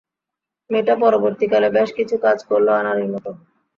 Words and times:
মেয়েটা 0.69 0.95
পরবর্তীকালে 1.03 1.67
বেশ 1.75 1.89
কিছু 1.97 2.15
কাজ 2.25 2.37
করল 2.49 2.67
আনাড়ির 2.79 3.09
মতো। 3.13 3.29